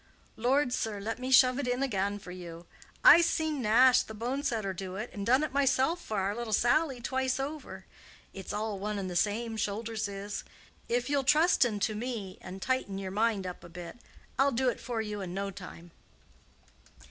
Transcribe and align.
"Lord, 0.35 0.73
sir, 0.73 0.99
let 0.99 1.19
me 1.19 1.29
shove 1.29 1.59
it 1.59 1.67
in 1.67 1.83
again 1.83 2.17
for 2.17 2.31
you! 2.31 2.65
I's 3.03 3.27
seen 3.27 3.61
Nash, 3.61 4.01
the 4.01 4.15
bone 4.15 4.41
setter, 4.41 4.73
do 4.73 4.95
it, 4.95 5.11
and 5.13 5.27
done 5.27 5.43
it 5.43 5.53
myself 5.53 6.01
for 6.03 6.17
our 6.21 6.33
little 6.35 6.53
Sally 6.53 6.99
twice 6.99 7.39
over. 7.39 7.85
It's 8.33 8.51
all 8.51 8.79
one 8.79 8.97
and 8.97 9.11
the 9.11 9.15
same, 9.15 9.57
shoulders 9.57 10.07
is. 10.07 10.43
If 10.89 11.07
you'll 11.07 11.23
trusten 11.23 11.79
to 11.81 11.93
me 11.93 12.39
and 12.41 12.63
tighten 12.63 12.97
your 12.97 13.11
mind 13.11 13.45
up 13.45 13.63
a 13.63 13.69
bit, 13.69 13.99
I'll 14.39 14.51
do 14.51 14.69
it 14.69 14.79
for 14.79 15.01
you 15.03 15.21
in 15.21 15.35
no 15.35 15.51
time." 15.51 15.91